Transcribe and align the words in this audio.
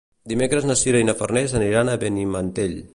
Dimecres 0.31 0.65
na 0.69 0.77
Sira 0.79 1.03
i 1.05 1.07
na 1.11 1.17
Farners 1.21 1.55
aniran 1.61 1.93
a 1.95 1.99
Benimantell. 2.05 2.79